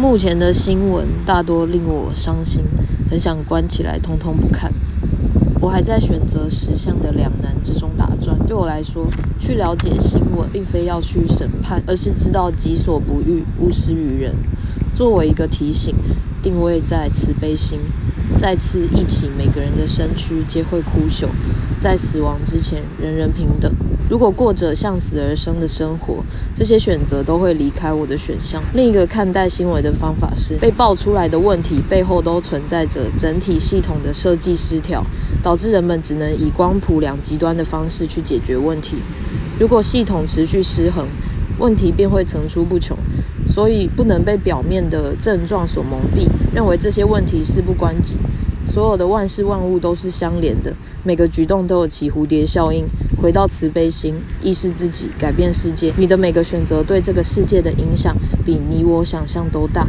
[0.00, 2.64] 目前的新闻大多令我伤心，
[3.10, 4.72] 很想关起来，通通不看。
[5.60, 8.34] 我还在选择实相的两难之中打转。
[8.46, 9.06] 对我来说，
[9.38, 14.34] 去了解新闻，并非要去审判，而是知道己所不欲，勿施于人。
[15.00, 15.94] 作为一个提醒，
[16.42, 17.78] 定位在慈悲心，
[18.36, 21.24] 再次忆起每个人的身躯皆会枯朽，
[21.80, 23.72] 在死亡之前，人人平等。
[24.10, 26.22] 如果过着向死而生的生活，
[26.54, 28.62] 这些选择都会离开我的选项。
[28.74, 35.02] 另一个看待新闻的方法是，被爆出来的问题背后都存在着整体系统的设计失调，
[35.42, 38.96] 导致人们只能以光谱两极端的方式去解决问题。
[39.58, 41.06] 如果系统持续失衡，
[41.60, 42.96] 问题便会层出不穷。
[43.48, 48.16] 所以不能被表面的症状所蒙蔽，认为这些问题事不关己。
[48.64, 52.84] 所有的万事万物都是相连的，每个举动都有其蝴蝶效应。
[53.20, 55.92] 回到慈悲心，意识自己，改变世界。
[55.96, 58.16] 你的每个选择对这个世界的影响，
[58.46, 59.88] 比你我想象都大。